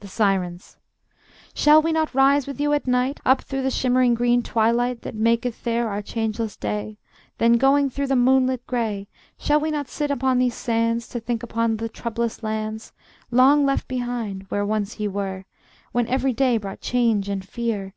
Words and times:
The 0.00 0.08
Sirens: 0.08 0.76
Shall 1.54 1.80
we 1.80 1.92
not 1.92 2.16
rise 2.16 2.48
with 2.48 2.58
you 2.60 2.72
at 2.72 2.88
night, 2.88 3.20
Up 3.24 3.42
through 3.42 3.62
the 3.62 3.70
shimmering 3.70 4.12
green 4.14 4.42
twilight, 4.42 5.02
That 5.02 5.14
maketh 5.14 5.62
there 5.62 5.88
our 5.88 6.02
changeless 6.02 6.56
day, 6.56 6.98
Then 7.38 7.58
going 7.58 7.90
through 7.90 8.08
the 8.08 8.16
moonlight 8.16 8.66
gray, 8.66 9.06
Shall 9.38 9.60
we 9.60 9.70
not 9.70 9.86
sit 9.88 10.10
upon 10.10 10.38
these 10.40 10.56
sands, 10.56 11.06
To 11.10 11.20
think 11.20 11.44
upon 11.44 11.76
the 11.76 11.88
troublous 11.88 12.42
lands 12.42 12.92
Long 13.30 13.64
left 13.64 13.86
behind, 13.86 14.46
where 14.48 14.66
once 14.66 14.98
ye 14.98 15.06
were, 15.06 15.44
When 15.92 16.08
every 16.08 16.32
day 16.32 16.56
brought 16.56 16.80
change 16.80 17.28
and 17.28 17.46
fear! 17.48 17.94